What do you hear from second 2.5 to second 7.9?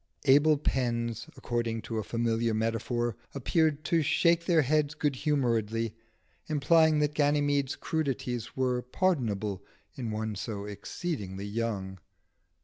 metaphor) appeared to shake their heads good humouredly, implying that Ganymede's